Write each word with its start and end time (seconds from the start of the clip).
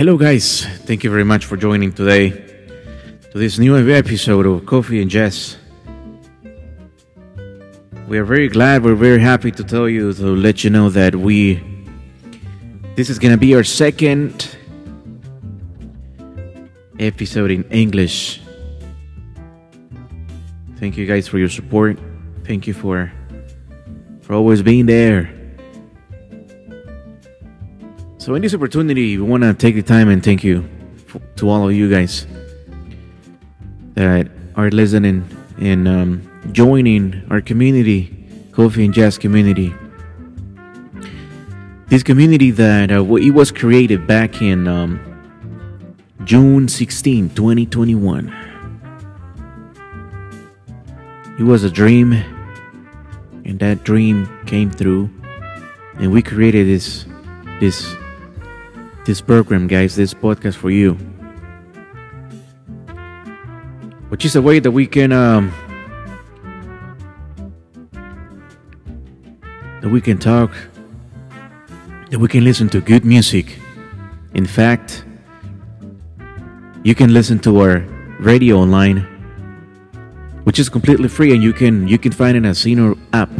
Hello, 0.00 0.16
guys. 0.16 0.64
Thank 0.86 1.04
you 1.04 1.10
very 1.10 1.24
much 1.24 1.44
for 1.44 1.58
joining 1.58 1.92
today 1.92 2.30
to 2.30 3.38
this 3.38 3.58
new 3.58 3.76
episode 3.76 4.46
of 4.46 4.64
Coffee 4.64 5.02
and 5.02 5.10
Jazz. 5.10 5.58
We 8.08 8.16
are 8.16 8.24
very 8.24 8.48
glad, 8.48 8.82
we're 8.82 8.94
very 8.94 9.20
happy 9.20 9.50
to 9.50 9.62
tell 9.62 9.90
you, 9.90 10.14
to 10.14 10.22
let 10.34 10.64
you 10.64 10.70
know 10.70 10.88
that 10.88 11.14
we, 11.14 11.62
this 12.96 13.10
is 13.10 13.18
going 13.18 13.32
to 13.32 13.36
be 13.36 13.54
our 13.54 13.62
second 13.62 14.56
episode 16.98 17.50
in 17.50 17.64
English. 17.64 18.40
Thank 20.76 20.96
you 20.96 21.04
guys 21.04 21.28
for 21.28 21.38
your 21.38 21.50
support. 21.50 21.98
Thank 22.46 22.66
you 22.66 22.72
for, 22.72 23.12
for 24.22 24.32
always 24.32 24.62
being 24.62 24.86
there. 24.86 25.39
So, 28.30 28.36
in 28.36 28.42
this 28.42 28.54
opportunity, 28.54 29.18
we 29.18 29.24
want 29.24 29.42
to 29.42 29.52
take 29.52 29.74
the 29.74 29.82
time 29.82 30.08
and 30.08 30.22
thank 30.22 30.44
you 30.44 30.64
to 31.34 31.50
all 31.50 31.68
of 31.68 31.74
you 31.74 31.90
guys 31.90 32.28
that 33.94 34.30
are 34.54 34.70
listening 34.70 35.28
and 35.60 35.88
um, 35.88 36.42
joining 36.52 37.26
our 37.28 37.40
community, 37.40 38.24
Coffee 38.52 38.84
and 38.84 38.94
Jazz 38.94 39.18
community. 39.18 39.74
This 41.88 42.04
community 42.04 42.52
that 42.52 42.92
uh, 42.92 43.02
it 43.16 43.30
was 43.30 43.50
created 43.50 44.06
back 44.06 44.40
in 44.40 44.68
um, 44.68 45.00
June 46.22 46.68
16, 46.68 47.30
2021. 47.30 48.28
It 51.36 51.42
was 51.42 51.64
a 51.64 51.70
dream, 51.70 52.12
and 53.44 53.58
that 53.58 53.82
dream 53.82 54.28
came 54.46 54.70
through, 54.70 55.10
and 55.94 56.12
we 56.12 56.22
created 56.22 56.68
this 56.68 57.06
this 57.58 57.96
this 59.04 59.20
program, 59.20 59.66
guys, 59.66 59.96
this 59.96 60.14
podcast 60.14 60.56
for 60.56 60.70
you. 60.70 60.94
Which 64.08 64.24
is 64.24 64.36
a 64.36 64.42
way 64.42 64.58
that 64.58 64.70
we 64.70 64.86
can 64.86 65.12
um, 65.12 65.52
that 69.80 69.88
we 69.88 70.00
can 70.00 70.18
talk, 70.18 70.52
that 72.10 72.18
we 72.18 72.28
can 72.28 72.44
listen 72.44 72.68
to 72.70 72.80
good 72.80 73.04
music. 73.04 73.58
In 74.34 74.46
fact, 74.46 75.04
you 76.82 76.94
can 76.94 77.12
listen 77.12 77.38
to 77.40 77.60
our 77.60 77.78
radio 78.20 78.56
online, 78.56 78.98
which 80.44 80.58
is 80.58 80.68
completely 80.68 81.08
free, 81.08 81.32
and 81.32 81.42
you 81.42 81.52
can 81.52 81.86
you 81.88 81.98
can 81.98 82.12
find 82.12 82.36
it 82.36 82.38
in 82.38 82.44
a 82.46 82.54
Zeno 82.54 82.98
app. 83.12 83.30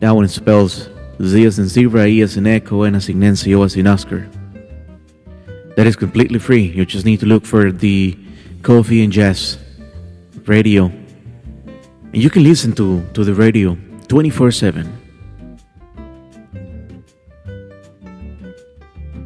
That 0.00 0.10
one 0.10 0.28
spells 0.28 0.88
Z 1.22 1.44
as 1.44 1.54
zebra, 1.54 2.06
E 2.06 2.20
as 2.20 2.36
in 2.36 2.46
echo, 2.46 2.82
N 2.82 2.94
as 2.94 3.08
in 3.08 3.18
Nancy, 3.20 3.54
O 3.54 3.62
as 3.62 3.76
in 3.76 3.86
Oscar. 3.86 4.28
That 5.76 5.86
is 5.86 5.96
completely 5.96 6.38
free. 6.38 6.62
You 6.62 6.84
just 6.84 7.04
need 7.04 7.20
to 7.20 7.26
look 7.26 7.44
for 7.44 7.72
the 7.72 8.16
Coffee 8.62 9.02
and 9.02 9.12
Jazz 9.12 9.58
radio. 10.46 10.86
And 10.86 12.16
you 12.16 12.30
can 12.30 12.42
listen 12.42 12.72
to, 12.74 13.04
to 13.14 13.24
the 13.24 13.34
radio 13.34 13.76
24 14.08 14.50
7. 14.50 14.94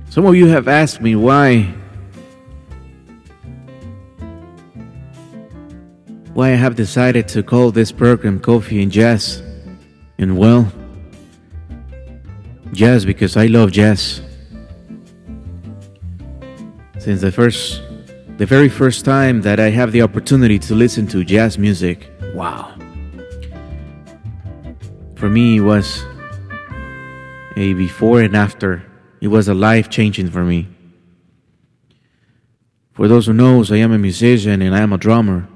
Some 0.09 0.27
of 0.27 0.35
you 0.35 0.47
have 0.49 0.69
asked 0.69 1.01
me 1.01 1.17
why 1.17 1.75
why 6.35 6.49
I 6.49 6.57
have 6.57 6.77
decided 6.77 7.29
to 7.29 7.43
call 7.43 7.71
this 7.71 7.93
program 7.93 8.41
Coffee 8.41 8.83
and 8.83 8.91
Jazz. 8.91 9.43
And 10.19 10.37
well, 10.37 10.71
jazz 12.73 13.05
because 13.05 13.37
I 13.37 13.47
love 13.47 13.71
jazz. 13.71 14.23
Since 16.99 17.21
the 17.21 17.33
first 17.33 17.83
the 18.39 18.47
very 18.47 18.69
first 18.69 19.05
time 19.05 19.43
that 19.43 19.61
I 19.61 19.71
have 19.71 19.93
the 19.93 20.03
opportunity 20.03 20.59
to 20.61 20.75
listen 20.75 21.07
to 21.09 21.23
jazz 21.25 21.59
music, 21.59 22.11
wow. 22.35 22.75
For 25.17 25.29
me 25.29 25.59
it 25.59 25.61
was 25.61 26.05
a 27.57 27.75
before 27.75 28.23
and 28.23 28.37
after. 28.37 28.83
It 29.21 29.29
was 29.29 29.49
a 29.49 29.55
life 29.55 29.89
changing 29.89 30.31
for 30.31 30.43
me. 30.43 30.69
For 32.95 33.07
those 33.07 33.27
who 33.27 33.33
knows, 33.33 33.71
I 33.71 33.77
am 33.77 33.93
a 33.93 33.99
musician 33.99 34.61
and 34.63 34.75
I 34.75 34.81
am 34.81 34.93
a 34.93 34.99
drummer. 34.99 35.49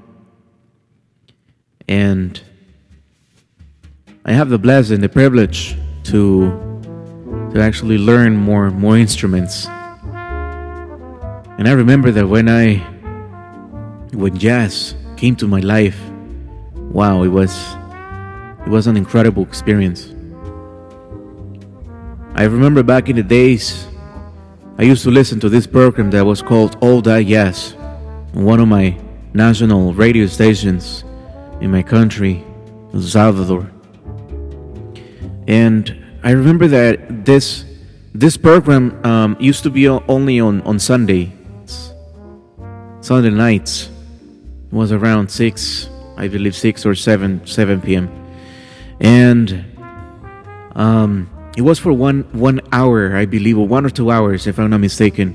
And 1.87 2.41
I 4.23 4.33
have 4.33 4.49
the 4.49 4.57
blessing, 4.57 5.01
the 5.01 5.09
privilege 5.09 5.77
to 6.05 6.66
to 7.57 7.63
actually 7.63 7.97
learn 7.97 8.35
more 8.35 8.69
more 8.69 8.97
instruments. 8.97 9.65
And 11.57 11.67
I 11.67 11.71
remember 11.71 12.11
that 12.11 12.27
when 12.27 12.47
I 12.47 12.77
when 14.13 14.37
jazz 14.37 14.93
came 15.17 15.35
to 15.37 15.47
my 15.47 15.61
life, 15.61 15.99
wow, 16.75 17.23
it 17.23 17.29
was 17.29 17.51
it 18.65 18.69
was 18.69 18.85
an 18.85 18.95
incredible 18.95 19.41
experience. 19.41 20.13
I 22.35 22.43
remember 22.43 22.83
back 22.83 23.09
in 23.09 23.15
the 23.15 23.23
days 23.23 23.87
I 24.77 24.83
used 24.83 25.03
to 25.05 25.09
listen 25.09 25.39
to 25.39 25.49
this 25.49 25.65
program 25.65 26.11
that 26.11 26.23
was 26.23 26.43
called 26.43 26.77
All 26.81 27.01
That 27.01 27.25
Jazz 27.25 27.73
on 28.35 28.45
one 28.45 28.59
of 28.59 28.67
my 28.67 28.95
national 29.33 29.95
radio 29.95 30.27
stations 30.27 31.03
in 31.59 31.71
my 31.71 31.81
country, 31.81 32.43
El 32.93 33.01
Salvador. 33.01 33.71
And 35.47 36.06
I 36.27 36.31
remember 36.31 36.67
that 36.67 37.23
this 37.23 37.63
this 38.13 38.35
program 38.35 38.99
um, 39.05 39.37
used 39.39 39.63
to 39.63 39.69
be 39.69 39.87
only 39.87 40.41
on 40.41 40.59
on 40.63 40.77
Sunday, 40.77 41.31
Sunday 42.99 43.29
nights. 43.29 43.87
It 44.67 44.75
was 44.75 44.91
around 44.91 45.31
six, 45.31 45.87
I 46.17 46.27
believe 46.27 46.53
six 46.53 46.85
or 46.85 46.95
seven 46.95 47.47
seven 47.47 47.79
p.m. 47.79 48.11
And 48.99 49.63
um, 50.75 51.29
it 51.55 51.61
was 51.61 51.79
for 51.79 51.93
one 51.93 52.27
one 52.33 52.59
hour, 52.73 53.15
I 53.15 53.23
believe, 53.23 53.57
or 53.57 53.65
one 53.65 53.85
or 53.85 53.89
two 53.89 54.11
hours, 54.11 54.47
if 54.47 54.59
I'm 54.59 54.69
not 54.69 54.81
mistaken. 54.81 55.31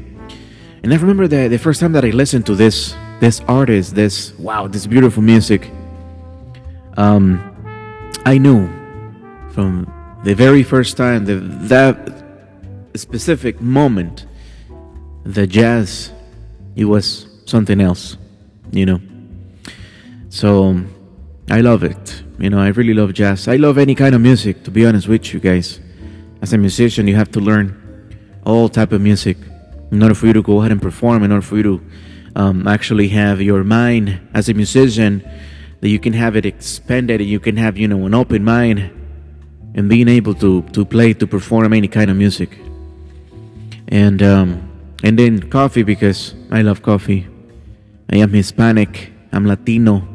And 0.82 0.92
I 0.92 0.97
remember 0.97 1.26
that 1.26 1.48
the 1.48 1.58
first 1.58 1.81
time 1.81 1.92
that 1.92 2.04
I 2.04 2.10
listened 2.10 2.44
to 2.52 2.54
this 2.54 2.94
this 3.19 3.41
artist, 3.48 3.94
this 3.94 4.36
wow, 4.36 4.69
this 4.69 4.86
beautiful 4.86 5.22
music. 5.22 5.70
Um, 6.98 7.41
I 8.26 8.36
knew 8.36 8.69
from 9.54 9.88
the 10.24 10.34
very 10.34 10.62
first 10.62 10.96
time, 10.96 11.24
the, 11.24 11.36
that 11.36 12.22
specific 12.94 13.60
moment, 13.60 14.26
the 15.24 15.46
jazz, 15.46 16.12
it 16.76 16.84
was 16.84 17.26
something 17.46 17.80
else, 17.80 18.16
you 18.70 18.86
know. 18.86 19.00
So 20.28 20.80
I 21.50 21.60
love 21.60 21.82
it. 21.82 22.22
You 22.38 22.50
know, 22.50 22.60
I 22.60 22.68
really 22.68 22.94
love 22.94 23.12
jazz. 23.14 23.48
I 23.48 23.56
love 23.56 23.78
any 23.78 23.94
kind 23.94 24.14
of 24.14 24.20
music, 24.20 24.62
to 24.64 24.70
be 24.70 24.86
honest 24.86 25.08
with 25.08 25.32
you 25.34 25.40
guys. 25.40 25.80
As 26.40 26.52
a 26.52 26.58
musician, 26.58 27.06
you 27.06 27.16
have 27.16 27.30
to 27.32 27.40
learn 27.40 27.78
all 28.44 28.68
type 28.68 28.92
of 28.92 29.00
music 29.00 29.36
in 29.90 30.02
order 30.02 30.14
for 30.14 30.26
you 30.26 30.32
to 30.32 30.42
go 30.42 30.60
ahead 30.60 30.72
and 30.72 30.80
perform, 30.80 31.22
in 31.22 31.32
order 31.32 31.42
for 31.42 31.56
you 31.56 31.62
to 31.62 31.80
um, 32.36 32.66
actually 32.66 33.08
have 33.08 33.42
your 33.42 33.62
mind 33.62 34.20
as 34.34 34.48
a 34.48 34.54
musician, 34.54 35.22
that 35.80 35.88
you 35.88 35.98
can 35.98 36.12
have 36.12 36.36
it 36.36 36.46
expanded 36.46 37.20
and 37.20 37.28
you 37.28 37.38
can 37.40 37.56
have, 37.56 37.76
you 37.76 37.86
know, 37.86 38.06
an 38.06 38.14
open 38.14 38.42
mind 38.44 38.90
and 39.74 39.88
being 39.88 40.08
able 40.08 40.34
to 40.34 40.62
to 40.72 40.84
play 40.84 41.14
to 41.14 41.26
perform 41.26 41.72
any 41.72 41.88
kind 41.88 42.10
of 42.10 42.16
music. 42.16 42.58
And 43.88 44.22
um, 44.22 44.69
and 45.02 45.19
then 45.19 45.50
coffee 45.50 45.82
because 45.82 46.34
I 46.50 46.62
love 46.62 46.82
coffee. 46.82 47.26
I 48.12 48.16
am 48.19 48.30
Hispanic 48.30 49.12
I'm 49.32 49.46
Latino. 49.46 50.06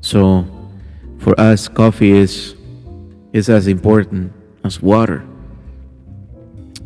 So 0.00 0.46
for 1.18 1.38
us 1.38 1.68
coffee 1.68 2.12
is 2.12 2.54
is 3.32 3.50
as 3.50 3.66
important 3.66 4.32
as 4.64 4.80
water. 4.80 5.24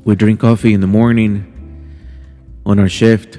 We 0.04 0.16
drink 0.16 0.40
coffee 0.40 0.74
in 0.74 0.80
the 0.80 0.88
morning 0.88 1.46
on 2.66 2.80
our 2.80 2.88
shift 2.88 3.38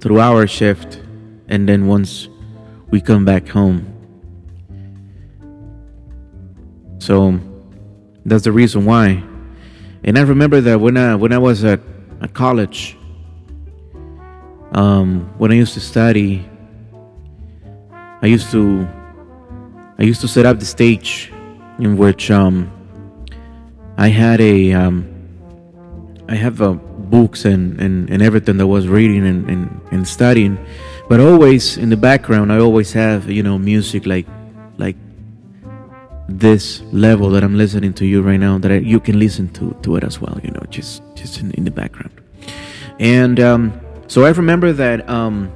through 0.00 0.20
our 0.20 0.46
shift 0.46 1.00
and 1.48 1.66
then 1.66 1.86
once 1.86 2.28
we 2.90 3.00
come 3.00 3.24
back 3.24 3.48
home. 3.48 3.86
So 6.98 7.40
that's 8.24 8.44
the 8.44 8.52
reason 8.52 8.84
why. 8.84 9.22
And 10.04 10.18
I 10.18 10.22
remember 10.22 10.60
that 10.60 10.80
when 10.80 10.96
I 10.96 11.14
when 11.14 11.32
I 11.32 11.38
was 11.38 11.64
at, 11.64 11.80
at 12.22 12.32
college, 12.34 12.96
um, 14.72 15.32
when 15.38 15.50
I 15.50 15.54
used 15.54 15.74
to 15.74 15.80
study, 15.80 16.48
I 18.22 18.26
used 18.26 18.50
to 18.50 18.88
I 19.98 20.02
used 20.02 20.20
to 20.22 20.28
set 20.28 20.46
up 20.46 20.58
the 20.58 20.64
stage 20.64 21.32
in 21.78 21.96
which 21.96 22.30
um, 22.30 22.70
I 23.96 24.08
had 24.08 24.40
a 24.40 24.72
um, 24.72 25.06
I 26.28 26.34
have 26.36 26.62
uh, 26.62 26.72
books 26.72 27.44
and, 27.44 27.80
and, 27.80 28.08
and 28.08 28.22
everything 28.22 28.56
that 28.58 28.64
I 28.64 28.66
was 28.66 28.86
reading 28.86 29.26
and, 29.26 29.50
and, 29.50 29.80
and 29.90 30.06
studying, 30.06 30.64
but 31.08 31.18
always 31.18 31.76
in 31.76 31.90
the 31.90 31.96
background 31.96 32.52
I 32.52 32.58
always 32.58 32.92
have 32.92 33.28
you 33.28 33.42
know 33.42 33.58
music 33.58 34.06
like 34.06 34.26
like 34.78 34.96
this 36.38 36.80
level 36.92 37.30
that 37.30 37.42
I'm 37.42 37.56
listening 37.56 37.92
to 37.94 38.06
you 38.06 38.22
right 38.22 38.38
now, 38.38 38.58
that 38.58 38.70
I, 38.70 38.76
you 38.76 39.00
can 39.00 39.18
listen 39.18 39.48
to 39.54 39.76
to 39.82 39.96
it 39.96 40.04
as 40.04 40.20
well. 40.20 40.38
You 40.42 40.50
know, 40.52 40.62
just 40.70 41.02
just 41.14 41.40
in, 41.40 41.50
in 41.52 41.64
the 41.64 41.70
background. 41.70 42.12
And 42.98 43.40
um, 43.40 43.80
so 44.06 44.24
I 44.24 44.30
remember 44.30 44.72
that 44.72 45.08
um, 45.08 45.52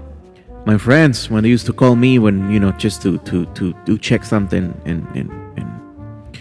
my 0.66 0.78
friends 0.78 1.30
when 1.30 1.42
they 1.42 1.48
used 1.48 1.66
to 1.66 1.72
call 1.72 1.94
me 1.94 2.18
when 2.18 2.50
you 2.50 2.58
know 2.58 2.72
just 2.72 3.02
to 3.02 3.18
to 3.18 3.46
to, 3.54 3.74
to 3.86 3.98
check 3.98 4.24
something 4.24 4.74
and, 4.84 5.06
and 5.14 5.30
and 5.56 6.38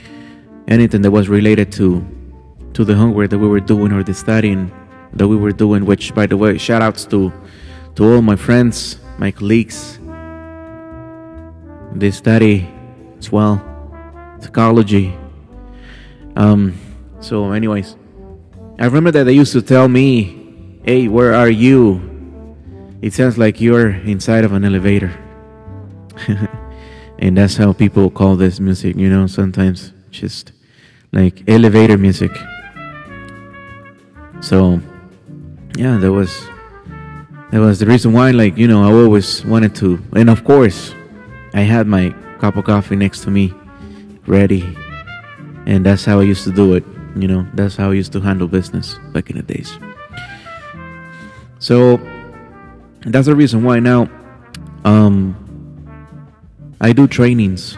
anything 0.67 1.01
that 1.01 1.11
was 1.11 1.29
related 1.29 1.71
to 1.73 2.05
to 2.73 2.83
the 2.83 2.95
homework 2.95 3.29
that 3.29 3.39
we 3.39 3.47
were 3.47 3.59
doing 3.59 3.91
or 3.91 4.03
the 4.03 4.13
studying 4.13 4.71
that 5.13 5.27
we 5.27 5.35
were 5.35 5.51
doing. 5.51 5.85
Which, 5.85 6.15
by 6.15 6.25
the 6.25 6.37
way, 6.37 6.57
shout 6.57 6.81
outs 6.81 7.05
to 7.05 7.31
to 7.95 8.03
all 8.03 8.21
my 8.21 8.35
friends, 8.35 8.97
my 9.19 9.31
colleagues. 9.31 9.99
They 11.95 12.09
study 12.09 12.67
as 13.19 13.31
well 13.31 13.72
psychology. 14.43 15.13
Um, 16.35 16.75
so, 17.19 17.51
anyways, 17.51 17.95
I 18.79 18.85
remember 18.85 19.11
that 19.11 19.23
they 19.23 19.33
used 19.33 19.53
to 19.53 19.61
tell 19.61 19.87
me, 19.87 20.79
"Hey, 20.83 21.07
where 21.07 21.33
are 21.33 21.49
you?" 21.49 22.01
It 23.01 23.13
sounds 23.13 23.37
like 23.37 23.59
you're 23.59 23.89
inside 23.89 24.45
of 24.45 24.53
an 24.53 24.63
elevator. 24.63 25.11
and 27.19 27.37
that's 27.37 27.57
how 27.57 27.73
people 27.73 28.09
call 28.09 28.35
this 28.35 28.59
music, 28.59 28.95
you 28.95 29.09
know, 29.09 29.27
sometimes 29.27 29.91
just 30.09 30.53
like 31.11 31.43
elevator 31.47 31.97
music. 31.97 32.31
So, 34.39 34.79
yeah, 35.75 35.97
that 35.97 36.11
was 36.11 36.31
that 37.51 37.59
was 37.59 37.79
the 37.79 37.85
reason 37.85 38.13
why 38.13 38.31
like, 38.31 38.57
you 38.57 38.67
know, 38.67 38.83
I 38.83 38.91
always 38.91 39.43
wanted 39.45 39.75
to 39.75 39.99
and 40.15 40.29
of 40.29 40.43
course, 40.43 40.95
I 41.53 41.61
had 41.61 41.87
my 41.87 42.15
cup 42.39 42.55
of 42.55 42.65
coffee 42.65 42.95
next 42.95 43.21
to 43.23 43.31
me 43.31 43.53
ready. 44.27 44.75
And 45.65 45.85
that's 45.85 46.05
how 46.05 46.19
I 46.19 46.23
used 46.23 46.43
to 46.45 46.51
do 46.51 46.73
it, 46.75 46.83
you 47.15 47.27
know. 47.27 47.47
That's 47.53 47.75
how 47.75 47.91
I 47.91 47.93
used 47.93 48.11
to 48.13 48.19
handle 48.19 48.47
business 48.47 48.99
back 49.13 49.29
in 49.29 49.37
the 49.37 49.43
days. 49.43 49.77
So, 51.59 51.97
that's 53.05 53.27
the 53.27 53.35
reason 53.35 53.63
why 53.63 53.79
now 53.79 54.09
um, 54.85 55.35
I 56.81 56.93
do 56.93 57.07
trainings. 57.07 57.77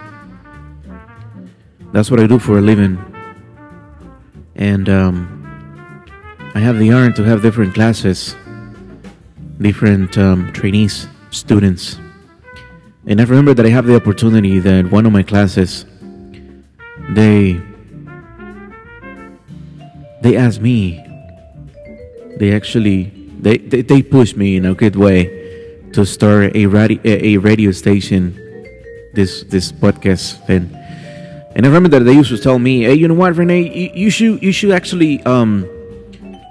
That's 1.94 2.12
what 2.12 2.20
I 2.20 2.28
do 2.28 2.40
for 2.40 2.58
a 2.58 2.62
living. 2.62 2.98
And 4.56 4.90
um, 4.90 5.36
I 6.56 6.60
have 6.60 6.80
the 6.80 6.92
honor 6.92 7.12
to 7.14 7.24
have 7.24 7.42
different 7.42 7.74
classes, 7.74 8.36
different 9.60 10.18
um, 10.18 10.52
trainees, 10.54 11.08
students. 11.32 12.00
And 13.08 13.22
I 13.22 13.24
remember 13.26 13.54
that 13.54 13.66
I 13.66 13.70
have 13.70 13.86
the 13.86 13.96
opportunity 13.96 14.60
that 14.60 14.90
one 14.92 15.06
of 15.06 15.12
my 15.12 15.24
classes, 15.24 15.86
they 17.14 17.62
they 20.22 20.36
asked 20.38 20.62
me, 20.62 21.04
they 22.38 22.54
actually 22.54 23.12
they, 23.40 23.58
they, 23.58 23.82
they 23.82 24.02
pushed 24.02 24.38
me 24.38 24.56
in 24.56 24.66
a 24.66 24.74
good 24.74 24.96
way 24.96 25.26
to 25.94 26.06
start 26.06 26.56
a 26.56 26.66
radio, 26.66 27.00
a 27.06 27.38
radio 27.38 27.72
station, 27.72 28.34
this 29.14 29.44
this 29.44 29.72
podcast 29.72 30.46
thing. 30.46 30.70
And 31.56 31.66
I 31.66 31.70
remember 31.70 31.90
that 31.90 32.04
they 32.04 32.14
used 32.14 32.30
to 32.32 32.38
tell 32.38 32.60
me, 32.60 32.84
"Hey, 32.84 32.96
you 32.96 33.08
know 33.08 33.14
what, 33.14 33.36
Renee? 33.36 33.70
You, 33.74 33.92
you 34.06 34.10
should 34.10 34.44
you 34.44 34.52
should 34.52 34.72
actually 34.72 35.24
um 35.24 35.66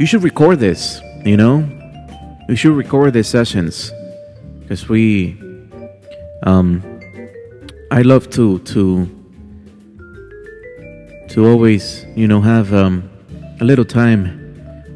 you 0.01 0.07
should 0.07 0.23
record 0.23 0.61
this. 0.61 1.01
You 1.25 1.37
know, 1.37 1.69
you 2.49 2.57
should 2.57 2.77
record 2.77 3.13
these 3.15 3.29
sessions 3.29 3.93
because 4.61 4.89
we 4.89 5.37
um 6.45 6.83
I 7.91 8.03
love 8.03 8.31
to 8.31 8.59
to 8.61 9.09
to 11.35 11.45
always 11.45 12.07
you 12.15 12.29
know 12.29 12.41
have 12.41 12.73
um 12.73 13.11
a 13.61 13.65
little 13.65 13.85
time 13.85 14.23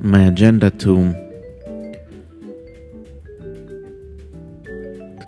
my 0.00 0.22
agenda 0.26 0.70
to 0.70 1.12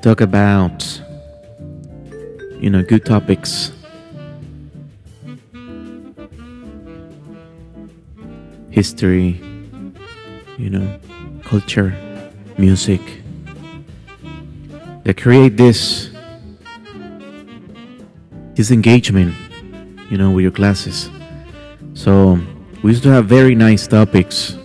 talk 0.02 0.20
about 0.20 1.02
you 2.60 2.70
know 2.70 2.80
good 2.84 3.04
topics. 3.04 3.72
History 8.70 9.40
you 10.58 10.70
know 10.70 11.00
culture 11.42 11.92
music. 12.56 13.00
That 15.02 15.16
create 15.16 15.56
this 15.56 16.08
this 18.54 18.70
engagement 18.70 19.34
you 20.10 20.18
know 20.18 20.30
with 20.30 20.42
your 20.42 20.52
classes. 20.52 21.10
So 21.94 22.38
we 22.82 22.90
used 22.90 23.02
to 23.04 23.10
have 23.10 23.26
very 23.26 23.54
nice 23.54 23.86
topics 23.86 24.58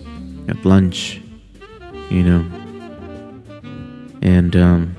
at 0.48 0.64
lunch 0.64 1.20
you 2.10 2.22
know. 2.22 2.44
And 4.22 4.56
um, 4.56 4.96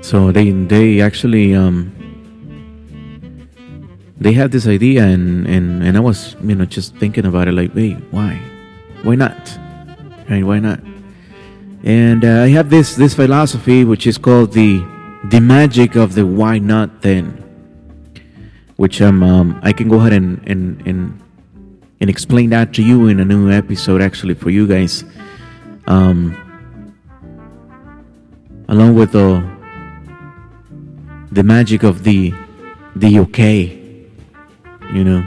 so 0.00 0.32
they 0.32 0.50
they 0.50 1.00
actually 1.00 1.54
um, 1.54 1.92
they 4.16 4.32
had 4.32 4.50
this 4.50 4.66
idea 4.66 5.04
and, 5.04 5.46
and 5.46 5.82
and 5.82 5.96
I 5.96 6.00
was 6.00 6.36
you 6.42 6.54
know 6.54 6.64
just 6.64 6.96
thinking 6.96 7.26
about 7.26 7.48
it 7.48 7.52
like 7.52 7.74
wait 7.74 7.96
why? 8.10 8.40
Why 9.02 9.14
not? 9.14 9.58
Right 10.28 10.44
why 10.44 10.58
not? 10.58 10.80
And 11.84 12.24
uh, 12.24 12.42
I 12.42 12.48
have 12.48 12.70
this 12.70 12.96
this 12.96 13.14
philosophy 13.14 13.84
which 13.84 14.06
is 14.06 14.18
called 14.18 14.52
the 14.52 14.82
the 15.30 15.40
magic 15.40 15.94
of 15.94 16.14
the 16.14 16.26
why 16.26 16.58
not 16.58 17.02
then 17.02 17.47
which 18.78 19.02
um, 19.02 19.22
um 19.22 19.58
I 19.62 19.74
can 19.74 19.90
go 19.90 19.98
ahead 19.98 20.14
and 20.14 20.38
and 20.46 20.78
and 20.86 21.18
and 22.00 22.08
explain 22.08 22.50
that 22.50 22.72
to 22.78 22.82
you 22.82 23.10
in 23.10 23.18
a 23.18 23.26
new 23.26 23.50
episode 23.50 24.00
actually 24.00 24.34
for 24.34 24.50
you 24.50 24.66
guys. 24.66 25.04
Um 25.86 26.38
along 28.68 28.94
with 28.94 29.12
the 29.12 29.42
the 31.34 31.42
magic 31.42 31.82
of 31.82 32.04
the 32.04 32.32
the 32.94 33.18
okay 33.26 33.74
you 34.94 35.04
know? 35.04 35.22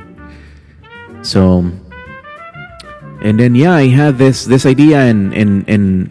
So 1.21 1.69
and 3.21 3.39
then 3.39 3.53
yeah 3.53 3.77
i 3.77 3.87
had 3.87 4.17
this 4.17 4.45
this 4.45 4.65
idea 4.65 4.97
and 4.97 5.33
and 5.33 5.63
and 5.69 6.09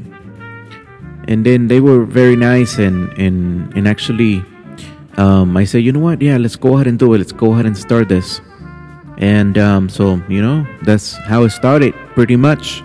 and 1.27 1.45
then 1.45 1.67
they 1.67 1.81
were 1.81 2.07
very 2.07 2.37
nice 2.37 2.79
and 2.79 3.11
and 3.19 3.75
and 3.75 3.89
actually 3.89 4.45
um, 5.21 5.57
i 5.57 5.65
said 5.65 5.79
you 5.85 5.93
know 5.93 6.01
what? 6.01 6.21
Yeah 6.23 6.37
let's 6.39 6.57
go 6.57 6.75
ahead 6.75 6.87
and 6.87 6.99
do 6.99 7.13
it. 7.15 7.19
Let's 7.19 7.33
go 7.33 7.53
ahead 7.53 7.67
and 7.67 7.77
start 7.77 8.09
this. 8.09 8.41
And 9.19 9.59
um, 9.59 9.89
so 9.89 10.21
you 10.29 10.43
know 10.43 10.67
that's 10.83 11.17
how 11.31 11.45
it 11.45 11.51
started 11.51 11.93
pretty 12.15 12.37
much. 12.37 12.83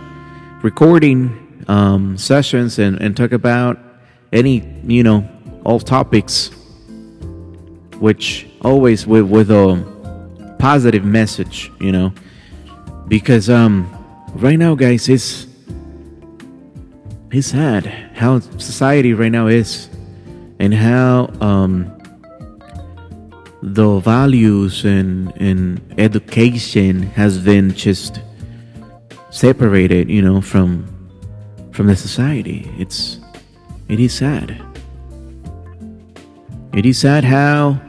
Recording 0.62 1.20
um, 1.68 2.18
sessions 2.18 2.80
and, 2.80 3.02
and 3.02 3.16
talk 3.16 3.32
about 3.32 3.80
any 4.34 4.56
you 4.86 5.04
know 5.04 5.28
all 5.64 5.80
topics 5.80 6.52
which 8.00 8.48
always 8.62 9.08
with 9.08 9.26
with 9.26 9.52
a 9.52 9.84
positive 10.60 11.06
message, 11.06 11.72
you 11.80 11.92
know, 11.92 12.14
because 13.08 13.50
um, 13.50 13.90
right 14.36 14.58
now, 14.58 14.76
guys, 14.76 15.08
it's 15.10 15.48
it's 17.32 17.48
sad 17.48 17.86
how 18.14 18.40
society 18.40 19.14
right 19.14 19.32
now 19.32 19.48
is, 19.48 19.90
and 20.60 20.74
how 20.74 21.30
um 21.42 21.95
the 23.74 24.00
values 24.00 24.86
and 24.86 25.34
and 25.42 25.82
education 25.98 27.02
has 27.18 27.40
been 27.40 27.74
just 27.74 28.22
separated, 29.32 30.10
you 30.10 30.22
know, 30.22 30.40
from 30.40 30.86
from 31.72 31.88
the 31.88 31.96
society. 31.96 32.70
It's 32.78 33.20
it 33.90 34.00
is 34.00 34.14
sad. 34.14 34.62
It 36.74 36.86
is 36.86 37.00
sad 37.00 37.24
how 37.24 37.80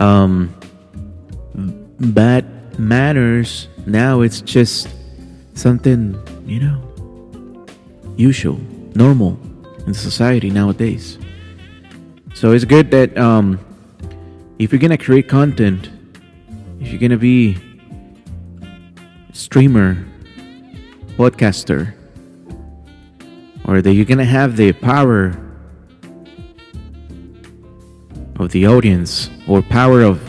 um, 0.00 0.54
bad 1.98 2.46
manners 2.78 3.68
now 3.86 4.20
it's 4.20 4.40
just 4.40 4.88
something 5.54 6.14
you 6.46 6.60
know 6.60 6.80
usual 8.16 8.60
normal 8.94 9.36
in 9.88 9.94
society 9.94 10.50
nowadays 10.50 11.18
so 12.34 12.52
it's 12.52 12.64
good 12.64 12.92
that 12.92 13.18
um, 13.18 13.58
if 14.58 14.72
you're 14.72 14.80
gonna 14.80 14.98
create 14.98 15.28
content 15.28 15.88
if 16.80 16.88
you're 16.88 17.00
gonna 17.00 17.16
be 17.16 17.56
streamer 19.32 20.04
podcaster 21.16 21.94
or 23.64 23.80
that 23.80 23.92
you're 23.92 24.04
gonna 24.04 24.24
have 24.24 24.56
the 24.56 24.72
power 24.72 25.32
of 28.40 28.50
the 28.50 28.66
audience 28.66 29.30
or 29.46 29.62
power 29.62 30.02
of 30.02 30.20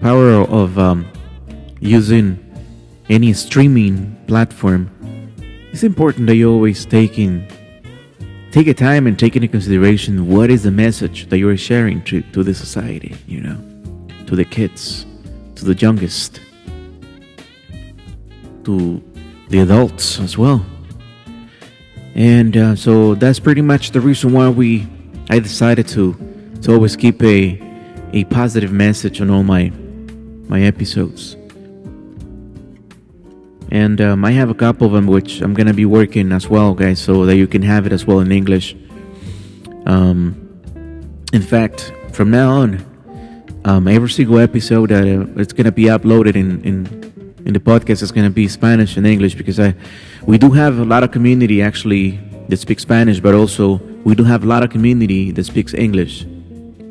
power 0.00 0.30
of 0.30 0.78
um, 0.78 1.06
using 1.80 2.38
any 3.08 3.32
streaming 3.32 4.16
platform 4.26 4.90
it's 5.72 5.82
important 5.82 6.26
that 6.28 6.36
you 6.36 6.48
always 6.50 6.86
take 6.86 7.18
in 7.18 7.48
take 8.54 8.68
a 8.68 8.74
time 8.74 9.06
and 9.08 9.18
take 9.18 9.34
into 9.34 9.48
consideration 9.48 10.28
what 10.28 10.48
is 10.48 10.62
the 10.62 10.70
message 10.70 11.28
that 11.28 11.38
you're 11.38 11.56
sharing 11.56 12.02
to, 12.04 12.22
to 12.32 12.44
the 12.44 12.54
society 12.54 13.16
you 13.26 13.40
know 13.40 13.58
to 14.26 14.36
the 14.36 14.44
kids, 14.44 15.06
to 15.56 15.64
the 15.64 15.74
youngest, 15.74 16.40
to 18.64 19.02
the 19.48 19.60
adults 19.60 20.18
as 20.18 20.38
well. 20.38 20.64
And 22.14 22.56
uh, 22.56 22.76
so 22.76 23.14
that's 23.14 23.40
pretty 23.40 23.62
much 23.62 23.90
the 23.90 24.00
reason 24.00 24.32
why 24.32 24.48
we 24.48 24.86
I 25.30 25.38
decided 25.38 25.88
to 25.88 26.14
to 26.62 26.72
always 26.72 26.96
keep 26.96 27.22
a 27.22 27.60
a 28.12 28.24
positive 28.24 28.72
message 28.72 29.20
on 29.20 29.30
all 29.30 29.42
my 29.42 29.70
my 30.48 30.62
episodes. 30.62 31.36
And 33.74 34.00
um, 34.00 34.24
I 34.24 34.30
have 34.30 34.50
a 34.50 34.54
couple 34.54 34.86
of 34.86 34.92
them 34.92 35.08
which 35.08 35.40
I'm 35.40 35.52
gonna 35.52 35.74
be 35.74 35.84
working 35.84 36.30
as 36.30 36.48
well, 36.48 36.74
guys, 36.74 37.00
so 37.00 37.26
that 37.26 37.34
you 37.34 37.48
can 37.48 37.62
have 37.62 37.86
it 37.86 37.92
as 37.92 38.06
well 38.06 38.20
in 38.20 38.30
English. 38.30 38.76
Um, 39.84 40.36
in 41.32 41.42
fact, 41.42 41.92
from 42.12 42.30
now 42.30 42.50
on, 42.50 42.86
um, 43.64 43.88
every 43.88 44.10
single 44.10 44.38
episode 44.38 44.90
that 44.90 45.02
uh, 45.02 45.40
it's 45.40 45.52
gonna 45.52 45.72
be 45.72 45.86
uploaded 45.86 46.36
in 46.36 46.62
in 46.62 46.86
in 47.46 47.52
the 47.52 47.58
podcast 47.58 48.00
is 48.00 48.12
gonna 48.12 48.30
be 48.30 48.46
Spanish 48.46 48.96
and 48.96 49.08
English 49.08 49.34
because 49.34 49.58
I 49.58 49.74
we 50.24 50.38
do 50.38 50.52
have 50.52 50.78
a 50.78 50.84
lot 50.84 51.02
of 51.02 51.10
community 51.10 51.60
actually 51.60 52.20
that 52.48 52.58
speaks 52.58 52.82
Spanish, 52.82 53.18
but 53.18 53.34
also 53.34 53.80
we 54.04 54.14
do 54.14 54.22
have 54.22 54.44
a 54.44 54.46
lot 54.46 54.62
of 54.62 54.70
community 54.70 55.32
that 55.32 55.46
speaks 55.46 55.74
English. 55.74 56.24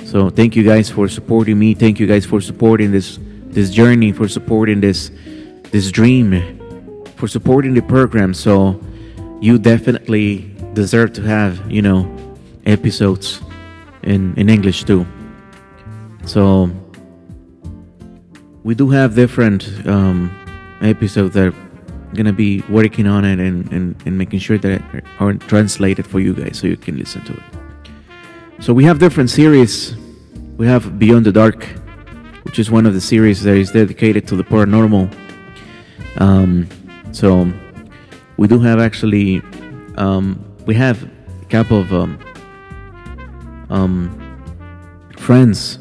So 0.04 0.30
thank 0.30 0.58
you 0.58 0.64
guys 0.64 0.90
for 0.90 1.08
supporting 1.08 1.58
me. 1.58 1.76
Thank 1.76 2.02
you 2.02 2.08
guys 2.08 2.26
for 2.26 2.42
supporting 2.42 2.92
this 2.92 3.20
this 3.56 3.70
journey, 3.70 4.12
for 4.12 4.28
supporting 4.28 4.82
this 4.82 5.12
this 5.72 5.90
dream, 5.90 6.60
for 7.24 7.30
supporting 7.30 7.74
the 7.74 7.82
program. 7.82 8.34
So 8.34 8.78
you 9.40 9.58
definitely 9.58 10.54
deserve 10.74 11.14
to 11.14 11.22
have, 11.22 11.54
you 11.72 11.82
know, 11.82 12.00
episodes 12.66 13.40
in 14.12 14.34
in 14.36 14.50
English 14.50 14.84
too. 14.84 15.06
So 16.26 16.70
we 18.66 18.76
do 18.76 18.90
have 18.90 19.16
different 19.16 19.62
um, 19.88 20.18
episodes 20.82 21.34
that 21.36 21.46
are 21.48 21.56
gonna 22.14 22.34
be 22.34 22.62
working 22.68 23.08
on 23.08 23.24
it 23.24 23.40
and, 23.40 23.72
and, 23.72 23.96
and 24.06 24.18
making 24.18 24.40
sure 24.40 24.58
that 24.58 24.82
are 25.22 25.34
translated 25.52 26.06
for 26.06 26.20
you 26.20 26.34
guys 26.34 26.60
so 26.60 26.68
you 26.68 26.76
can 26.76 26.98
listen 26.98 27.24
to 27.24 27.34
it. 27.34 27.46
So 28.60 28.74
we 28.74 28.84
have 28.84 29.00
different 29.00 29.30
series. 29.30 29.96
We 30.58 30.68
have 30.68 31.00
Beyond 31.00 31.26
the 31.26 31.32
Dark, 31.32 31.64
which 32.44 32.60
is 32.60 32.70
one 32.70 32.86
of 32.86 32.94
the 32.94 33.02
series 33.14 33.44
that 33.44 33.56
is 33.56 33.72
dedicated 33.72 34.28
to 34.28 34.36
the 34.36 34.44
paranormal. 34.44 35.08
Um, 36.18 36.68
so 37.14 37.52
we 38.38 38.48
do 38.48 38.60
have 38.60 38.80
actually 38.80 39.42
um, 39.96 40.44
we 40.66 40.76
have 40.76 41.04
a 41.04 41.46
couple 41.46 41.80
of 41.80 41.94
um, 41.94 42.20
um, 43.70 44.20
friends 45.18 45.78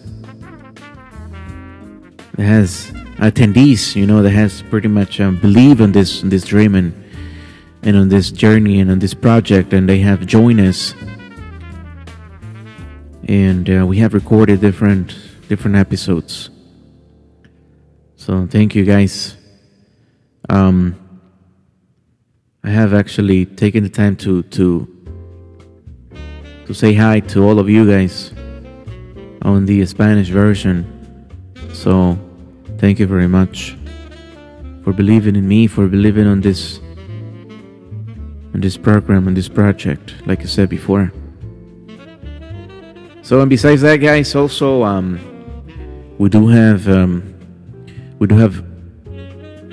that 2.34 2.44
has 2.44 2.92
attendees, 3.18 3.94
you 3.96 4.06
know, 4.06 4.22
that 4.22 4.30
has 4.30 4.62
pretty 4.62 4.88
much 4.88 5.20
um, 5.20 5.36
believe 5.36 5.80
in 5.80 5.92
this 5.92 6.22
in 6.22 6.28
this 6.28 6.44
dream 6.44 6.74
and 6.74 6.92
and 7.82 7.96
on 7.96 8.08
this 8.08 8.30
journey 8.30 8.78
and 8.78 8.90
on 8.90 8.98
this 8.98 9.14
project, 9.14 9.72
and 9.72 9.88
they 9.88 9.98
have 9.98 10.26
joined 10.26 10.60
us, 10.60 10.94
and 13.26 13.68
uh, 13.68 13.86
we 13.86 13.98
have 13.98 14.14
recorded 14.14 14.60
different 14.60 15.16
different 15.48 15.76
episodes. 15.76 16.50
So 18.16 18.46
thank 18.46 18.74
you 18.74 18.84
guys. 18.84 19.36
Um, 20.48 21.01
I 22.64 22.70
have 22.70 22.94
actually 22.94 23.46
taken 23.46 23.82
the 23.82 23.90
time 23.90 24.14
to 24.16 24.44
to 24.44 24.86
to 26.66 26.72
say 26.72 26.94
hi 26.94 27.18
to 27.18 27.42
all 27.42 27.58
of 27.58 27.68
you 27.68 27.84
guys 27.90 28.32
on 29.42 29.66
the 29.66 29.84
Spanish 29.84 30.28
version. 30.28 30.86
So 31.72 32.16
thank 32.78 33.00
you 33.00 33.08
very 33.08 33.26
much 33.26 33.76
for 34.84 34.92
believing 34.92 35.34
in 35.34 35.48
me, 35.48 35.66
for 35.66 35.88
believing 35.88 36.28
on 36.28 36.40
this 36.40 36.78
on 38.54 38.60
this 38.60 38.76
program 38.76 39.26
and 39.26 39.36
this 39.36 39.48
project, 39.48 40.14
like 40.26 40.42
I 40.42 40.46
said 40.46 40.68
before. 40.68 41.12
So 43.22 43.40
and 43.40 43.50
besides 43.50 43.82
that, 43.82 43.96
guys, 43.96 44.36
also 44.36 44.84
um, 44.84 45.18
we 46.18 46.28
do 46.28 46.46
have 46.46 46.88
um, 46.88 47.34
we 48.20 48.28
do 48.28 48.36
have 48.36 48.71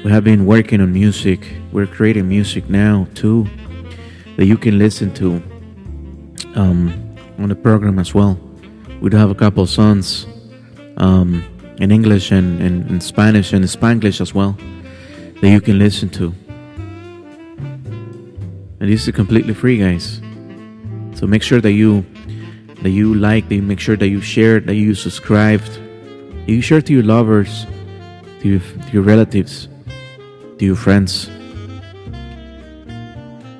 we 0.03 0.11
have 0.11 0.23
been 0.23 0.45
working 0.45 0.79
on 0.81 0.93
music. 0.93 1.45
We're 1.71 1.87
creating 1.87 2.29
music 2.29 2.69
now 2.69 3.07
too 3.15 3.47
that 4.37 4.45
you 4.45 4.57
can 4.57 4.79
listen 4.79 5.13
to 5.15 5.41
um, 6.55 7.15
on 7.37 7.49
the 7.49 7.55
program 7.55 7.99
as 7.99 8.13
well. 8.13 8.39
We 9.01 9.09
do 9.09 9.17
have 9.17 9.29
a 9.29 9.35
couple 9.35 9.65
songs 9.67 10.25
um, 10.97 11.43
in 11.79 11.91
English 11.91 12.31
and, 12.31 12.61
and, 12.61 12.89
and 12.89 13.03
Spanish 13.03 13.51
and 13.51 13.65
Spanglish 13.65 14.21
as 14.21 14.33
well 14.33 14.57
that 15.41 15.49
you 15.49 15.59
can 15.59 15.77
listen 15.77 16.09
to. 16.09 16.33
And 18.79 18.89
this 18.89 19.05
is 19.05 19.13
completely 19.13 19.53
free, 19.53 19.77
guys. 19.77 20.21
So 21.15 21.27
make 21.27 21.43
sure 21.43 21.59
that 21.59 21.73
you 21.73 22.05
that 22.81 22.91
you 22.91 23.13
like, 23.13 23.49
that 23.49 23.55
you 23.55 23.61
make 23.61 23.81
sure 23.81 23.97
that 23.97 24.07
you 24.07 24.21
share, 24.21 24.61
that 24.61 24.75
you 24.75 24.95
subscribed, 24.95 25.67
that 25.67 26.49
you 26.49 26.61
share 26.61 26.81
to 26.81 26.93
your 26.93 27.03
lovers, 27.03 27.65
to 28.39 28.47
your, 28.47 28.59
to 28.59 28.91
your 28.93 29.03
relatives, 29.03 29.67
to 30.59 30.65
your 30.65 30.75
friends. 30.75 31.29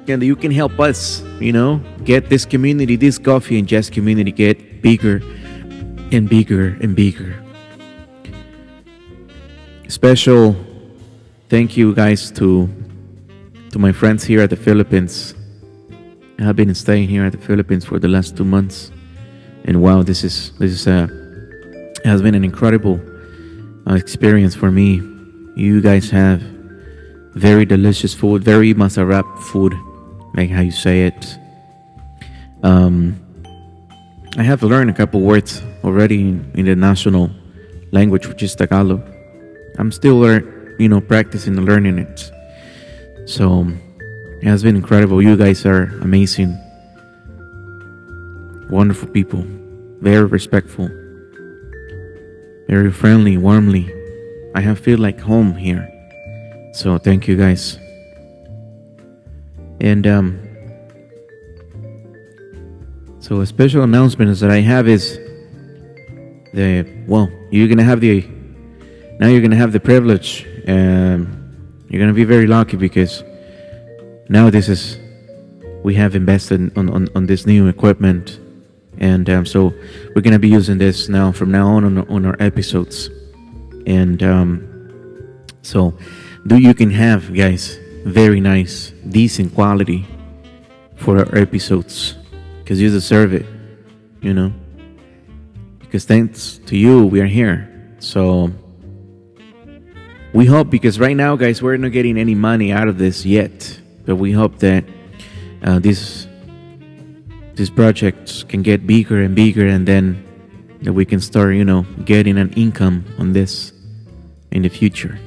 And 0.08 0.24
you 0.24 0.36
can 0.36 0.52
help 0.52 0.80
us, 0.80 1.22
you 1.40 1.54
know, 1.54 1.82
get 2.04 2.30
this 2.30 2.46
community, 2.46 2.96
this 2.96 3.18
coffee 3.18 3.60
and 3.60 3.68
jazz 3.68 3.90
community 3.90 4.32
get 4.32 4.82
bigger 4.82 5.22
and 6.12 6.28
bigger 6.28 6.78
and 6.82 6.96
bigger. 6.96 7.36
Special 9.88 10.56
thank 11.50 11.78
you 11.78 11.94
guys 11.94 12.32
to 12.32 12.70
to 13.72 13.80
my 13.80 13.92
friends 13.92 14.24
here 14.24 14.42
at 14.42 14.50
the 14.50 14.56
Philippines. 14.56 15.36
I 16.40 16.44
have 16.44 16.56
been 16.56 16.74
staying 16.74 17.10
here 17.10 17.26
at 17.26 17.34
the 17.34 17.38
Philippines 17.38 17.86
for 17.86 18.00
the 18.00 18.08
last 18.08 18.38
two 18.38 18.46
months, 18.46 18.92
and 19.66 19.82
wow, 19.82 20.02
this 20.04 20.24
is 20.24 20.52
this 20.58 20.72
is 20.72 20.88
a 20.88 21.10
has 22.06 22.22
been 22.22 22.34
an 22.34 22.44
incredible 22.44 23.00
uh, 23.88 23.94
experience 23.94 24.56
for 24.56 24.72
me. 24.72 25.02
You 25.56 25.82
guys 25.82 26.10
have 26.10 26.42
very 27.36 27.66
delicious 27.66 28.14
food, 28.14 28.44
very 28.44 28.74
masarap 28.74 29.26
food, 29.40 29.74
like 30.36 30.50
how 30.50 30.62
you 30.62 30.72
say 30.72 31.06
it. 31.08 31.38
Um, 32.64 33.20
I 34.38 34.44
have 34.44 34.64
learned 34.64 34.90
a 34.90 34.94
couple 34.94 35.22
words 35.22 35.62
already 35.84 36.22
in, 36.22 36.52
in 36.56 36.66
the 36.66 36.76
national 36.76 37.32
language, 37.92 38.28
which 38.28 38.44
is 38.44 38.56
Tagalog. 38.56 39.02
I'm 39.78 39.92
still, 39.92 40.24
you 40.78 40.90
know, 40.90 41.02
practicing 41.02 41.58
and 41.58 41.66
learning 41.66 42.00
it. 42.00 42.32
So 43.26 43.68
it 44.42 44.48
has 44.48 44.64
been 44.64 44.76
incredible. 44.76 45.22
You 45.22 45.38
guys 45.38 45.66
are 45.66 45.84
amazing, 46.02 46.58
wonderful 48.70 49.08
people, 49.10 49.44
very 50.02 50.26
respectful, 50.26 50.90
very 52.68 52.92
friendly, 52.92 53.38
warmly. 53.38 53.94
I 54.56 54.62
have 54.62 54.80
feel 54.80 54.98
like 54.98 55.20
home 55.20 55.56
here. 55.56 55.88
So 56.74 56.98
thank 56.98 57.28
you 57.28 57.36
guys. 57.36 57.78
And 59.82 60.06
um, 60.06 60.40
so 63.20 63.42
a 63.42 63.46
special 63.46 63.84
announcement 63.84 64.30
is 64.30 64.40
that 64.42 64.52
I 64.52 64.60
have 64.60 64.88
is 64.88 65.18
the 66.54 66.86
well, 67.08 67.30
you're 67.52 67.68
gonna 67.68 67.84
have 67.84 68.02
the 68.02 68.28
now 69.20 69.28
you're 69.28 69.42
gonna 69.42 69.56
have 69.56 69.72
the 69.72 69.80
privilege. 69.80 70.46
Um, 70.68 71.86
you're 71.90 72.02
gonna 72.02 72.14
be 72.14 72.24
very 72.24 72.48
lucky 72.48 72.78
because 72.78 73.24
now 74.30 74.50
this 74.50 74.70
is 74.70 75.00
we 75.84 75.96
have 75.96 76.16
invested 76.16 76.78
on, 76.78 76.90
on, 76.90 77.08
on 77.16 77.26
this 77.26 77.46
new 77.46 77.68
equipment 77.68 78.40
and 79.00 79.30
um, 79.30 79.46
so 79.46 79.74
we're 80.14 80.22
gonna 80.22 80.40
be 80.40 80.50
using 80.50 80.78
this 80.78 81.10
now 81.10 81.32
from 81.32 81.52
now 81.52 81.68
on 81.68 81.84
on, 81.86 82.08
on 82.10 82.26
our 82.26 82.36
episodes 82.40 83.10
and 83.88 84.22
um, 84.24 84.66
so 85.62 85.98
do 86.48 86.58
you 86.58 86.74
can 86.74 86.92
have 86.92 87.34
guys 87.34 87.78
very 88.06 88.40
nice 88.40 88.92
decent 89.10 89.54
quality 89.54 90.06
for 90.96 91.20
our 91.20 91.38
episodes. 91.38 92.16
Because 92.60 92.82
you 92.82 92.90
deserve 92.90 93.34
it 93.34 93.46
you 94.22 94.34
know? 94.34 94.54
Because 95.80 96.06
thanks 96.06 96.60
to 96.68 96.78
you 96.78 97.06
we 97.06 97.22
are 97.22 97.26
here. 97.26 97.96
So 98.00 98.52
we 100.34 100.46
hope 100.46 100.70
because 100.70 101.00
right 101.00 101.16
now 101.16 101.36
guys 101.36 101.62
we're 101.62 101.78
not 101.78 101.92
getting 101.92 102.18
any 102.18 102.36
money 102.36 102.72
out 102.72 102.88
of 102.88 102.98
this 102.98 103.26
yet 103.26 103.80
but 104.06 104.16
we 104.16 104.32
hope 104.32 104.60
that 104.60 104.84
uh, 105.64 105.80
this 105.80 106.28
these 107.56 107.70
projects 107.70 108.44
can 108.44 108.62
get 108.62 108.86
bigger 108.86 109.22
and 109.22 109.36
bigger 109.36 109.68
and 109.68 109.88
then 109.88 110.24
that 110.84 110.94
we 110.94 111.04
can 111.04 111.20
start 111.20 111.56
you 111.56 111.66
know 111.66 111.82
getting 112.06 112.38
an 112.38 112.54
income 112.54 113.04
on 113.18 113.34
this 113.34 113.74
in 114.52 114.62
the 114.62 114.70
future 114.70 115.20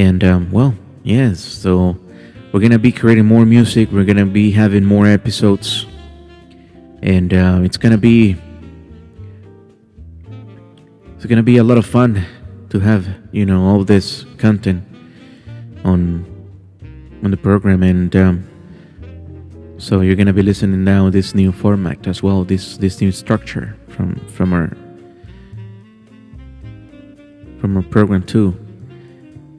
and 0.00 0.24
um, 0.24 0.50
well 0.50 0.74
yes 1.02 1.40
so 1.40 1.96
we're 2.52 2.60
gonna 2.60 2.80
be 2.80 2.90
creating 2.90 3.26
more 3.26 3.46
music. 3.46 3.92
We're 3.92 4.04
gonna 4.04 4.26
be 4.26 4.50
having 4.50 4.84
more 4.84 5.06
episodes. 5.06 5.86
And 7.02 7.32
uh, 7.32 7.60
it's 7.62 7.76
gonna 7.76 7.98
be 7.98 8.36
it's 11.14 11.26
gonna 11.26 11.44
be 11.44 11.58
a 11.58 11.64
lot 11.64 11.78
of 11.78 11.86
fun 11.86 12.26
to 12.70 12.80
have 12.80 13.06
you 13.30 13.46
know 13.46 13.62
all 13.62 13.84
this 13.84 14.24
content 14.36 14.82
on 15.84 16.26
on 17.22 17.30
the 17.30 17.36
program. 17.36 17.84
And 17.84 18.14
um, 18.16 19.76
so 19.78 20.00
you're 20.00 20.16
gonna 20.16 20.32
be 20.32 20.42
listening 20.42 20.82
now 20.82 21.08
this 21.08 21.36
new 21.36 21.52
format 21.52 22.08
as 22.08 22.20
well 22.20 22.42
this 22.42 22.76
this 22.78 23.00
new 23.00 23.12
structure 23.12 23.76
from 23.88 24.16
from 24.26 24.52
our 24.52 24.68
from 27.60 27.76
our 27.76 27.82
program 27.84 28.24
too 28.24 28.58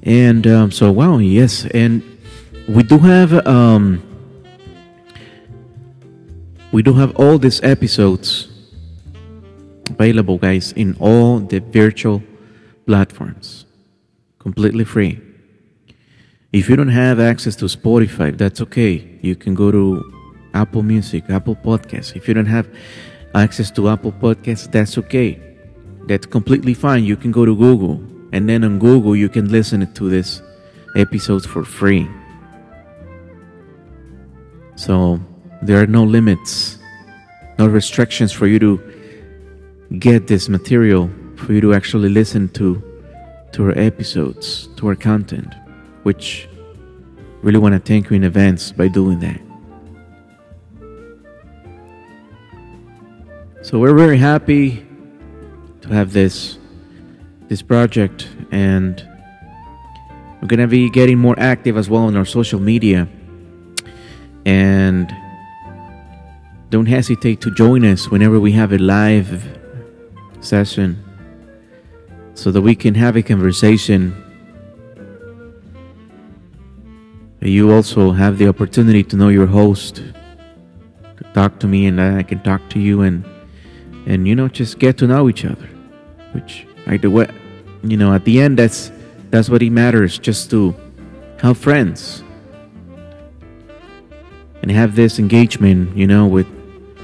and 0.03 0.47
um, 0.47 0.71
so 0.71 0.91
wow 0.91 1.17
yes 1.17 1.65
and 1.67 2.01
we 2.67 2.83
do 2.83 2.97
have 2.97 3.45
um, 3.47 4.01
we 6.71 6.81
do 6.81 6.93
have 6.93 7.15
all 7.17 7.37
these 7.37 7.61
episodes 7.63 8.47
available, 9.91 10.37
guys, 10.37 10.71
in 10.73 10.95
all 10.99 11.39
the 11.39 11.59
virtual 11.59 12.23
platforms, 12.85 13.65
completely 14.39 14.83
free. 14.83 15.19
If 16.53 16.69
you 16.69 16.75
don't 16.75 16.89
have 16.89 17.19
access 17.19 17.55
to 17.57 17.65
Spotify, 17.65 18.37
that's 18.37 18.61
okay. 18.61 19.19
You 19.21 19.35
can 19.35 19.53
go 19.53 19.71
to 19.71 19.83
Apple 20.53 20.83
Music, 20.83 21.29
Apple 21.29 21.55
Podcasts. 21.55 22.15
If 22.15 22.27
you 22.27 22.33
don't 22.33 22.53
have 22.57 22.67
access 23.35 23.71
to 23.71 23.89
Apple 23.89 24.11
Podcasts, 24.11 24.69
that's 24.71 24.97
okay. 24.97 25.39
That's 26.07 26.25
completely 26.25 26.73
fine. 26.73 27.03
You 27.05 27.15
can 27.15 27.31
go 27.31 27.45
to 27.45 27.55
Google, 27.55 28.01
and 28.31 28.47
then 28.47 28.63
on 28.63 28.79
Google, 28.79 29.15
you 29.15 29.29
can 29.29 29.49
listen 29.49 29.91
to 29.93 30.09
these 30.09 30.41
episodes 30.95 31.45
for 31.45 31.63
free. 31.63 32.09
So 34.75 35.19
there 35.61 35.81
are 35.81 35.87
no 35.87 36.03
limits, 36.03 36.79
no 37.59 37.67
restrictions 37.67 38.31
for 38.31 38.47
you 38.47 38.59
to 38.59 38.81
get 39.99 40.27
this 40.27 40.49
material, 40.49 41.09
for 41.35 41.53
you 41.53 41.61
to 41.61 41.73
actually 41.73 42.09
listen 42.09 42.49
to 42.49 42.81
to 43.53 43.65
our 43.65 43.77
episodes, 43.77 44.69
to 44.77 44.87
our 44.87 44.95
content, 44.95 45.53
which 46.03 46.47
really 47.41 47.59
want 47.59 47.73
to 47.73 47.79
thank 47.79 48.09
you 48.09 48.15
in 48.15 48.23
advance 48.23 48.71
by 48.71 48.87
doing 48.87 49.19
that. 49.19 49.41
So 53.61 53.77
we're 53.77 53.95
very 53.95 54.17
happy 54.17 54.85
to 55.81 55.89
have 55.89 56.13
this 56.13 56.57
this 57.51 57.61
project 57.61 58.29
and 58.51 59.05
we're 60.39 60.47
gonna 60.47 60.65
be 60.65 60.89
getting 60.89 61.17
more 61.17 61.37
active 61.37 61.75
as 61.75 61.89
well 61.89 62.03
on 62.03 62.15
our 62.15 62.23
social 62.23 62.61
media 62.61 63.09
and 64.45 65.13
don't 66.69 66.85
hesitate 66.85 67.41
to 67.41 67.51
join 67.51 67.83
us 67.83 68.09
whenever 68.09 68.39
we 68.39 68.53
have 68.53 68.71
a 68.71 68.77
live 68.77 69.45
session 70.39 71.03
so 72.35 72.51
that 72.51 72.61
we 72.61 72.73
can 72.73 72.95
have 72.95 73.17
a 73.17 73.21
conversation. 73.21 74.15
You 77.41 77.73
also 77.73 78.13
have 78.13 78.37
the 78.37 78.47
opportunity 78.47 79.03
to 79.03 79.17
know 79.17 79.27
your 79.27 79.47
host, 79.47 79.95
to 81.17 81.23
talk 81.33 81.59
to 81.59 81.67
me, 81.67 81.85
and 81.87 81.99
I 81.99 82.23
can 82.23 82.39
talk 82.43 82.61
to 82.69 82.79
you, 82.79 83.01
and 83.01 83.25
and 84.05 84.25
you 84.25 84.35
know 84.35 84.47
just 84.47 84.79
get 84.79 84.97
to 84.99 85.07
know 85.07 85.27
each 85.27 85.43
other. 85.43 85.67
Which 86.31 86.65
I 86.87 86.97
do 86.97 87.11
you 87.83 87.97
know 87.97 88.13
at 88.13 88.25
the 88.25 88.41
end 88.41 88.57
that's 88.57 88.91
that's 89.29 89.49
what 89.49 89.61
it 89.61 89.69
matters. 89.69 90.17
Just 90.17 90.49
to 90.51 90.75
have 91.39 91.57
friends 91.57 92.23
and 94.61 94.69
have 94.69 94.95
this 94.95 95.17
engagement, 95.19 95.95
you 95.95 96.05
know, 96.05 96.27
with 96.27 96.47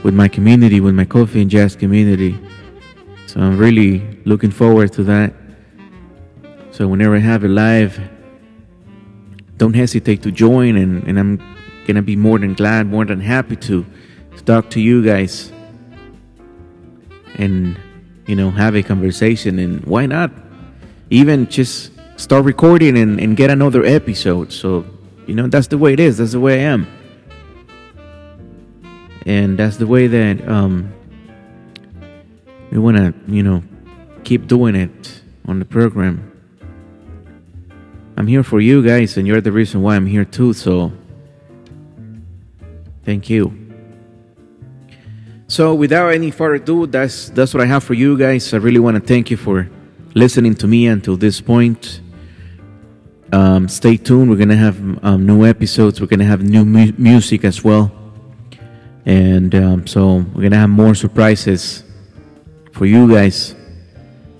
with 0.04 0.13
my 0.13 0.28
community, 0.28 0.80
with 0.80 0.94
my 0.94 1.06
coffee 1.06 1.42
and 1.42 1.50
jazz 1.50 1.76
community. 1.76 2.38
So 3.26 3.42
I'm 3.42 3.58
really 3.58 4.20
looking 4.26 4.52
forward 4.52 4.94
to 4.94 5.04
that. 5.04 5.34
So 6.72 6.88
whenever 6.88 7.16
I 7.16 7.20
have 7.20 7.44
a 7.44 7.48
live, 7.48 8.00
don't 9.58 9.74
hesitate 9.74 10.22
to 10.22 10.32
join, 10.32 10.78
and, 10.78 11.04
and 11.08 11.20
I'm 11.20 11.42
gonna 11.88 12.04
be 12.04 12.16
more 12.16 12.38
than 12.38 12.54
glad, 12.54 12.88
more 12.88 13.06
than 13.06 13.20
happy 13.20 13.56
to, 13.56 13.86
to 14.36 14.44
talk 14.44 14.70
to 14.72 14.80
you 14.80 15.04
guys 15.04 15.52
and 17.36 17.80
you 18.28 18.36
know 18.36 18.52
have 18.52 18.76
a 18.76 18.84
conversation. 18.84 19.58
And 19.58 19.84
why 19.86 20.06
not 20.06 20.32
even 21.10 21.48
just 21.48 21.91
start 22.15 22.46
recording 22.46 22.98
and, 22.98 23.20
and 23.20 23.38
get 23.38 23.50
another 23.50 23.86
episode? 23.86 24.52
So 24.52 24.86
you 25.26 25.36
know 25.36 25.48
that's 25.48 25.67
the 25.67 25.78
way 25.78 25.93
it 25.93 26.00
is. 26.00 26.17
That's 26.17 26.32
the 26.34 26.39
way 26.39 26.65
I 26.65 26.70
am 26.70 26.88
and 29.28 29.60
that's 29.60 29.76
the 29.76 29.86
way 29.86 30.08
that 30.08 30.48
um, 30.48 30.91
we 32.72 32.80
want 32.80 32.96
to, 32.96 33.13
you 33.28 33.43
know, 33.43 33.62
keep 34.24 34.48
doing 34.48 34.74
it 34.74 35.22
on 35.46 35.60
the 35.60 35.65
program. 35.65 36.24
I'm 38.15 38.26
here 38.26 38.41
for 38.41 38.62
you 38.62 38.82
guys, 38.82 39.17
and 39.17 39.28
you're 39.28 39.41
the 39.41 39.52
reason 39.52 39.82
why 39.82 39.98
I'm 39.98 40.08
here 40.08 40.24
too. 40.24 40.54
So, 40.54 40.93
thank 43.04 43.30
you. 43.30 43.54
So, 45.48 45.76
without 45.76 46.08
any 46.10 46.32
further 46.32 46.56
ado, 46.56 46.88
that's 46.88 47.30
that's 47.30 47.54
what 47.54 47.62
I 47.62 47.65
have 47.65 47.84
for 47.84 47.93
you 47.93 48.17
guys. 48.17 48.54
I 48.54 48.58
really 48.58 48.80
want 48.80 48.96
to 48.96 49.02
thank 49.02 49.30
you 49.30 49.38
for 49.38 49.70
listening 50.18 50.56
to 50.56 50.68
me 50.68 50.88
until 50.88 51.18
this 51.18 51.42
point. 51.42 52.02
Um, 53.32 53.68
stay 53.68 53.98
tuned. 53.98 54.30
We're 54.30 54.38
gonna 54.38 54.56
have 54.56 54.78
um, 55.04 55.26
new 55.26 55.46
episodes. 55.46 56.00
We're 56.00 56.08
gonna 56.08 56.26
have 56.26 56.42
new 56.44 56.66
mu- 56.66 56.94
music 56.98 57.44
as 57.44 57.64
well 57.64 57.92
and 59.08 59.56
um, 59.56 59.88
so 59.88 60.18
we're 60.36 60.44
gonna 60.44 60.58
have 60.58 60.70
more 60.70 60.94
surprises 60.94 61.86
for 62.74 62.86
you 62.86 63.10
guys 63.10 63.56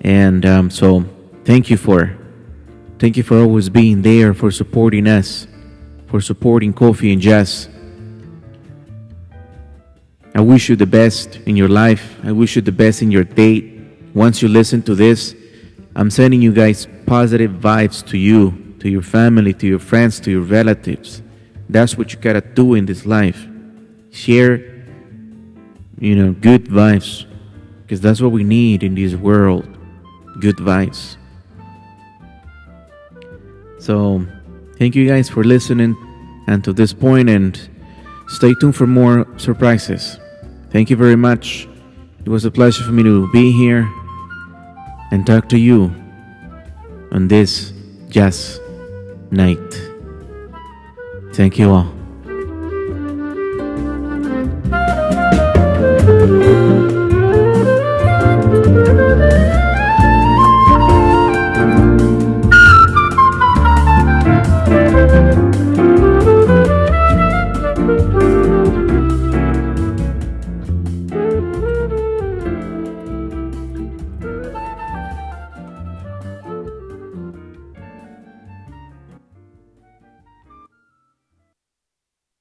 and 0.02 0.44
um, 0.44 0.70
so 0.70 1.06
thank 1.46 1.70
you 1.70 1.78
for 1.78 2.14
thank 2.98 3.16
you 3.16 3.22
for 3.22 3.38
always 3.38 3.70
being 3.70 4.02
there 4.02 4.34
for 4.34 4.50
supporting 4.50 5.06
us 5.06 5.46
for 6.06 6.20
supporting 6.20 6.74
coffee 6.74 7.14
and 7.14 7.22
jazz 7.22 7.70
i 10.34 10.40
wish 10.40 10.68
you 10.68 10.76
the 10.76 10.86
best 10.86 11.36
in 11.46 11.56
your 11.56 11.68
life 11.68 12.18
i 12.22 12.30
wish 12.30 12.54
you 12.54 12.60
the 12.60 12.70
best 12.70 13.00
in 13.00 13.10
your 13.10 13.24
date 13.24 13.80
once 14.12 14.42
you 14.42 14.48
listen 14.48 14.82
to 14.82 14.94
this 14.94 15.34
i'm 15.98 16.10
sending 16.10 16.40
you 16.40 16.52
guys 16.52 16.88
positive 17.04 17.50
vibes 17.50 18.06
to 18.06 18.16
you 18.16 18.74
to 18.80 18.88
your 18.88 19.02
family 19.02 19.52
to 19.52 19.66
your 19.66 19.78
friends 19.78 20.18
to 20.18 20.30
your 20.30 20.40
relatives 20.40 21.22
that's 21.68 21.98
what 21.98 22.14
you 22.14 22.18
gotta 22.18 22.40
do 22.40 22.72
in 22.72 22.86
this 22.86 23.04
life 23.04 23.46
share, 24.10 24.58
you 25.98 26.14
know, 26.14 26.32
good 26.32 26.64
vibes, 26.64 27.26
because 27.82 28.00
that's 28.00 28.20
what 28.20 28.32
we 28.32 28.44
need 28.44 28.82
in 28.82 28.94
this 28.94 29.14
world 29.14 29.66
good 30.40 30.56
vibes. 30.56 31.16
So, 33.80 34.24
thank 34.78 34.94
you 34.94 35.06
guys 35.08 35.28
for 35.28 35.42
listening 35.42 35.96
and 36.46 36.62
to 36.64 36.72
this 36.72 36.92
point, 36.92 37.28
and 37.28 37.58
stay 38.28 38.54
tuned 38.60 38.76
for 38.76 38.86
more 38.86 39.26
surprises. 39.36 40.18
Thank 40.70 40.90
you 40.90 40.96
very 40.96 41.16
much. 41.16 41.68
It 42.24 42.28
was 42.28 42.44
a 42.44 42.50
pleasure 42.50 42.84
for 42.84 42.92
me 42.92 43.02
to 43.02 43.30
be 43.32 43.52
here 43.52 43.90
and 45.10 45.26
talk 45.26 45.48
to 45.48 45.58
you 45.58 45.92
on 47.12 47.28
this 47.28 47.72
jazz 48.08 48.60
night. 49.30 49.58
Thank 51.32 51.58
you 51.58 51.70
all. 51.70 51.97